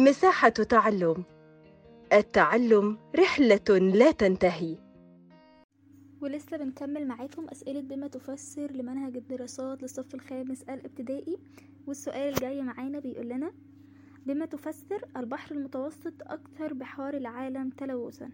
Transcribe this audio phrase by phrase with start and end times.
[0.00, 1.24] مساحة تعلم.
[2.12, 4.76] التعلم رحلة لا تنتهي.
[6.20, 11.38] ولسه بنكمل معاكم أسئلة بما تفسر لمنهج الدراسات للصف الخامس الابتدائي
[11.86, 13.52] والسؤال الجاي معانا بيقول لنا
[14.26, 18.30] بما تفسر البحر المتوسط أكثر بحار العالم تلوثا.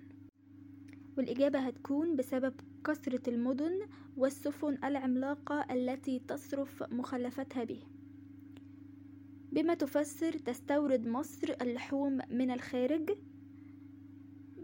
[1.18, 2.54] والإجابة هتكون بسبب
[2.84, 7.95] كثرة المدن والسفن العملاقة التي تصرف مخلفاتها به.
[9.56, 13.10] بما تفسر تستورد مصر اللحوم من الخارج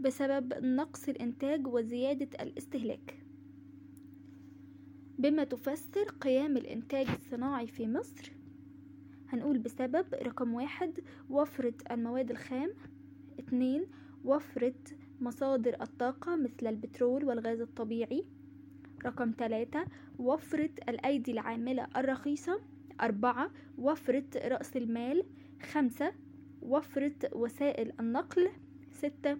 [0.00, 3.22] بسبب نقص الإنتاج وزيادة الاستهلاك.
[5.18, 8.32] بما تفسر قيام الإنتاج الصناعي في مصر
[9.28, 11.00] هنقول بسبب رقم واحد
[11.30, 12.70] وفرة المواد الخام
[13.38, 13.86] اتنين
[14.24, 14.74] وفرة
[15.20, 18.24] مصادر الطاقة مثل البترول والغاز الطبيعي
[19.04, 19.84] رقم ثلاثة
[20.18, 22.71] وفرة الأيدي العاملة الرخيصة.
[23.00, 25.24] أربعة وفرة رأس المال
[25.72, 26.12] خمسة
[26.62, 28.48] وفرة وسائل النقل
[28.92, 29.38] ستة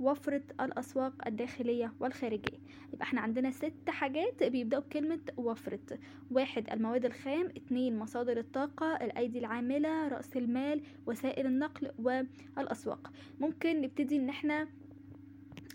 [0.00, 2.58] وفرة الأسواق الداخلية والخارجية.
[2.92, 5.98] يبقى إحنا عندنا ست حاجات بيبدأوا بكلمة وفرة.
[6.30, 7.46] واحد المواد الخام.
[7.46, 13.12] اتنين مصادر الطاقة الأيدي العاملة رأس المال وسائل النقل والأسواق.
[13.40, 14.68] ممكن نبتدي إن إحنا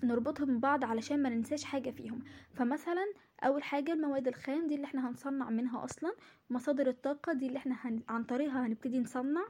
[0.03, 2.19] نربطهم ببعض علشان ما ننساش حاجة فيهم.
[2.53, 3.05] فمثلا
[3.43, 6.13] أول حاجة المواد الخام دي اللي إحنا هنصنع منها أصلا
[6.49, 8.01] مصادر الطاقة دي اللي إحنا هن...
[8.09, 9.45] عن طريقها هنبتدي نصنع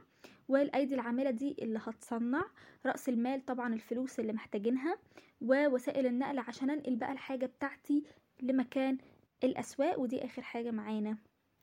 [0.48, 2.44] والأيدي العاملة دي اللي هتصنع
[2.86, 4.98] رأس المال طبعا الفلوس اللي محتاجينها
[5.40, 8.02] ووسائل النقل عشان أنقل بقى الحاجة بتاعتي
[8.42, 8.98] لمكان
[9.44, 11.16] الأسواق ودي آخر حاجة معانا.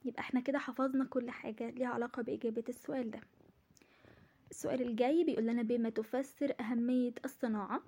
[0.05, 3.19] يبقى إحنا كده حفظنا كل حاجة ليها علاقة بإجابة السؤال ده.
[4.51, 7.81] السؤال الجاي بيقول لنا بما تفسر أهمية الصناعة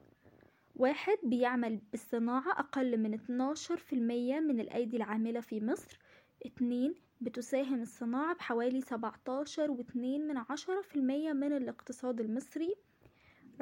[0.79, 3.93] واحد بيعمل بالصناعة أقل من 12%
[4.39, 5.99] من الأيدي العاملة في مصر.
[6.45, 12.75] اتنين بتساهم الصناعة بحوالي 17 واتنين من عشرة في المية من الاقتصاد المصري.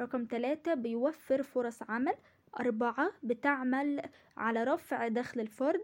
[0.00, 2.14] رقم ثلاثة بيوفر فرص عمل.
[2.60, 4.02] أربعة بتعمل
[4.36, 5.82] على رفع دخل الفرد.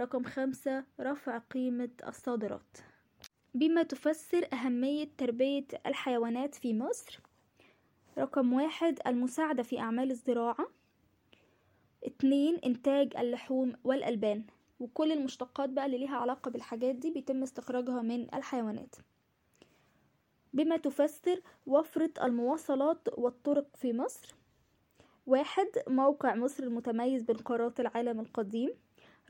[0.00, 2.76] رقم خمسة رفع قيمة الصادرات.
[3.54, 7.20] بما تفسر أهمية تربية الحيوانات في مصر
[8.18, 10.68] رقم واحد المساعدة في أعمال الزراعة.
[12.04, 14.44] اتنين إنتاج اللحوم والألبان.
[14.80, 18.96] وكل المشتقات بقى اللي ليها علاقة بالحاجات دي بيتم استخراجها من الحيوانات.
[20.52, 24.34] بما تفسر وفرة المواصلات والطرق في مصر.
[25.26, 28.70] واحد موقع مصر المتميز بين قارات العالم القديم.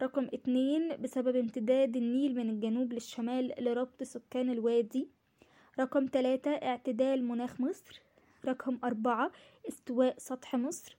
[0.00, 5.08] رقم اتنين بسبب امتداد النيل من الجنوب للشمال لربط سكان الوادي.
[5.80, 8.00] رقم تلاتة اعتدال مناخ مصر.
[8.44, 9.30] رقم أربعة
[9.68, 10.96] استواء سطح مصر.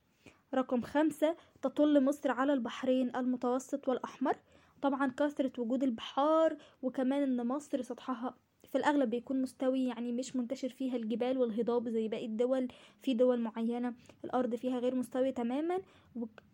[0.53, 4.35] رقم خمسة تطل مصر على البحرين المتوسط والأحمر.
[4.81, 10.69] طبعا كثرة وجود البحار وكمان إن مصر سطحها في الأغلب بيكون مستوي يعني مش منتشر
[10.69, 12.67] فيها الجبال والهضاب زي باقي الدول.
[13.01, 13.93] في دول معينة
[14.25, 15.79] الأرض فيها غير مستوية تماما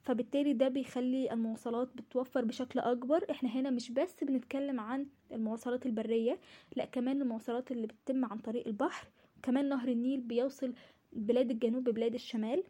[0.03, 3.25] فبالتالي ده بيخلي المواصلات بتوفر بشكل أكبر.
[3.31, 6.39] إحنا هنا مش بس بنتكلم عن المواصلات البرية
[6.75, 9.07] لأ كمان المواصلات اللي بتتم عن طريق البحر
[9.43, 10.73] كمان نهر النيل بيوصل
[11.13, 12.63] بلاد الجنوب ببلاد الشمال.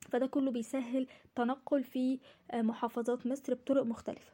[0.00, 2.18] فده كله بيسهل تنقل في
[2.54, 4.32] محافظات مصر بطرق مختلفة.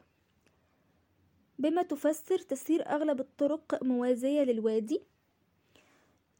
[1.59, 5.01] بما تفسر تسير أغلب الطرق موازية للوادي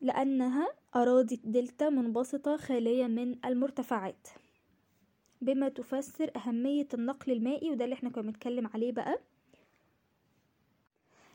[0.01, 4.27] لأنها أراضي دلتا منبسطة خالية من المرتفعات.
[5.41, 9.19] بما تفسر أهمية النقل المائي وده اللي إحنا كنا بنتكلم عليه بقى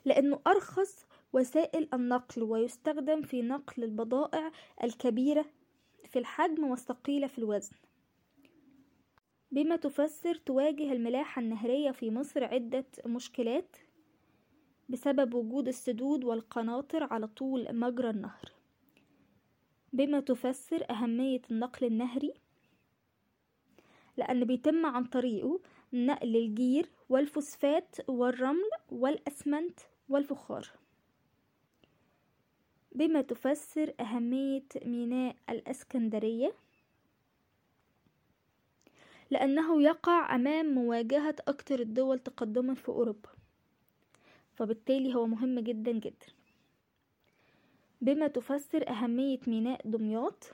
[0.04, 4.52] لأنه أرخص وسائل النقل ويستخدم في نقل البضائع
[4.84, 5.44] الكبيرة
[6.04, 7.76] في الحجم والثقيلة في الوزن.
[9.50, 13.76] بما تفسر تواجه الملاحة النهرية في مصر عدة مشكلات
[14.88, 18.52] بسبب وجود السدود والقناطر على طول مجرى النهر.
[19.92, 22.34] بما تفسر أهمية النقل النهري
[24.16, 25.60] لأن بيتم عن طريقه
[25.92, 30.81] نقل الجير والفوسفات والرمل والأسمنت والفخار.
[32.94, 36.54] بما تفسر أهمية ميناء الأسكندرية؟
[39.30, 43.28] لأنه يقع أمام مواجهة أكثر الدول تقدما في أوروبا.
[44.54, 46.26] فبالتالي هو مهم جدا جدا.
[48.00, 50.52] بما تفسر أهمية ميناء دمياط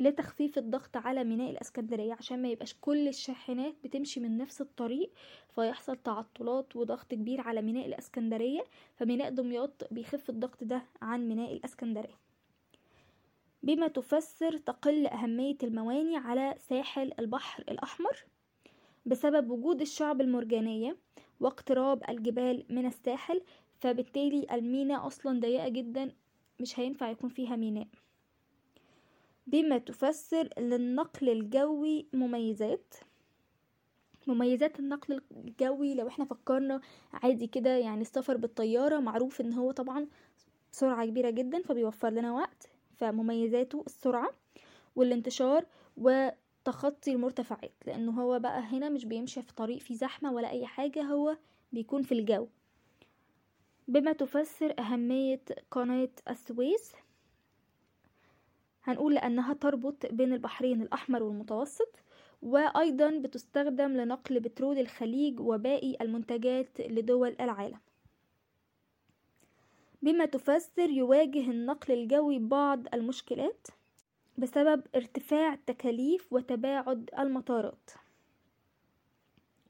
[0.00, 5.10] لتخفيف الضغط على ميناء الإسكندرية عشان ما يبقاش كل الشاحنات بتمشي من نفس الطريق
[5.54, 8.64] فيحصل تعطلات وضغط كبير على ميناء الإسكندرية
[8.96, 12.18] فميناء دمياط بيخف الضغط ده عن ميناء الإسكندرية.
[13.62, 18.24] بما تفسر تقل أهمية المواني على ساحل البحر الأحمر
[19.06, 20.96] بسبب وجود الشعب المرجانية
[21.40, 23.42] واقتراب الجبال من الساحل
[23.78, 26.12] فبالتالي الميناء أصلا ضيقة جدا
[26.60, 27.86] مش هينفع يكون فيها ميناء.
[29.46, 32.94] بما تفسر للنقل الجوي مميزات.
[34.26, 36.80] مميزات النقل الجوي لو إحنا فكرنا
[37.12, 40.06] عادي كده يعني السفر بالطيارة معروف إن هو طبعا
[40.72, 44.30] سرعة كبيرة جدا فبيوفر لنا وقت فمميزاته السرعة
[44.96, 45.66] والانتشار
[45.96, 51.02] وتخطي المرتفعات لأنه هو بقى هنا مش بيمشي في طريق فيه زحمة ولا أي حاجة
[51.02, 51.36] هو
[51.72, 52.46] بيكون في الجو.
[53.88, 55.40] بما تفسر أهمية
[55.70, 56.92] قناة السويس
[58.86, 61.96] هنقول لأنها تربط بين البحرين الأحمر والمتوسط
[62.42, 67.80] وأيضا بتستخدم لنقل بترول الخليج وباقي المنتجات لدول العالم.
[70.02, 73.66] بما تفسر يواجه النقل الجوي بعض المشكلات
[74.38, 77.90] بسبب ارتفاع التكاليف وتباعد المطارات.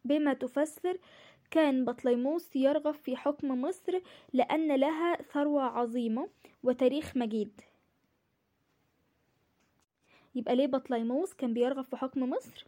[0.04, 0.98] بما تفسر
[1.50, 4.00] كان بطليموس يرغب في حكم مصر
[4.32, 6.28] لأن لها ثروة عظيمة
[6.62, 7.60] وتاريخ مجيد.
[10.36, 12.66] يبقى ليه بطليموس كان بيرغب في حكم مصر؟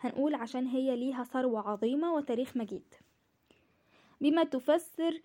[0.00, 2.94] هنقول عشان هي ليها ثروة عظيمة وتاريخ مجيد.
[4.20, 5.20] بما تفسر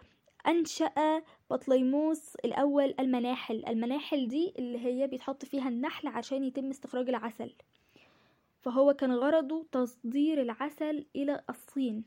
[0.48, 1.22] أنشأ
[1.52, 3.66] بطليموس الأول المناحل.
[3.68, 7.54] المناحل دي اللي هي بيتحط فيها النحل عشان يتم استخراج العسل.
[8.62, 12.04] فهو كان غرضه تصدير العسل إلى الصين.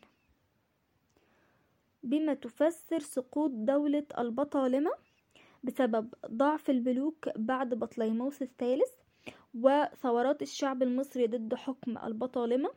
[2.03, 4.91] بما تفسر سقوط دولة البطالمة
[5.65, 8.93] بسبب ضعف الملوك بعد بطليموس الثالث
[9.63, 12.71] وثورات الشعب المصري ضد حكم البطالمة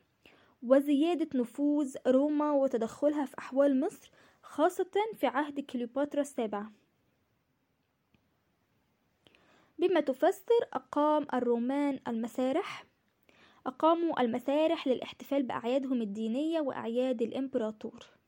[0.63, 4.11] وزيادة نفوذ روما وتدخلها في أحوال مصر
[4.43, 6.71] خاصة في عهد كليوباترا السابعة.
[9.79, 12.85] بما تفسر أقام الرومان المسارح
[13.65, 18.18] أقاموا المسارح للاحتفال بأعيادهم الدينية وأعياد الإمبراطور.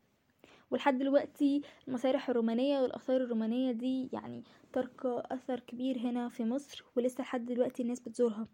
[0.72, 7.22] ولحد دلوقتي المسارح الرومانية والآثار الرومانية دي يعني ترك أثر كبير هنا في مصر ولسه
[7.22, 8.48] لحد دلوقتي الناس بتزورها.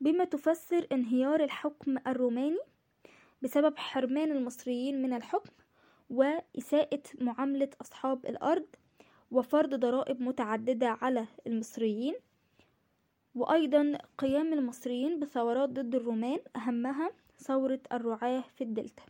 [0.00, 2.58] بما تفسر انهيار الحكم الروماني
[3.42, 5.50] بسبب حرمان المصريين من الحكم
[6.10, 8.66] وإساءة معاملة أصحاب الأرض
[9.30, 12.14] وفرض ضرائب متعددة على المصريين
[13.34, 19.02] وأيضا قيام المصريين بثورات ضد الرومان أهمها ثورة الرعاة في الدلتا.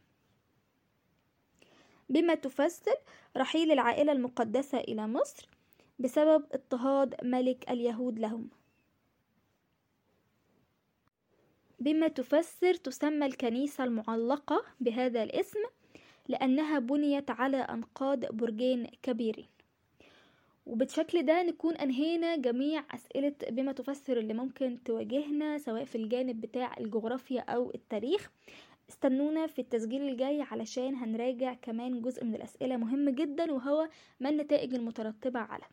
[2.09, 2.95] بما تفسر
[3.37, 5.49] رحيل العائلة المقدسة إلى مصر
[5.99, 8.49] بسبب اضطهاد ملك اليهود لهم.
[11.81, 15.59] بما تفسر تسمى الكنيسة المعلقة بهذا الاسم
[16.29, 19.47] لأنها بنيت على أنقاض برجين كبيرين.
[20.67, 26.77] وبالشكل ده نكون أنهينا جميع أسئلة بما تفسر اللي ممكن تواجهنا سواء في الجانب بتاع
[26.81, 28.31] الجغرافيا أو التاريخ.
[28.93, 33.89] استنونا في التسجيل الجاي علشان هنراجع كمان جزء من الأسئلة مهم جدا وهو
[34.21, 35.65] ما النتائج المترتبة على.